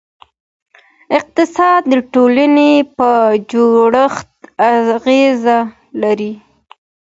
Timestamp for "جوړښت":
3.51-4.31